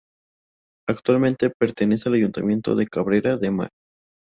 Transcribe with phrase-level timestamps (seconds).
[0.89, 3.69] Actualmente, pertenece al Ayuntamiento de Cabrera de Mar.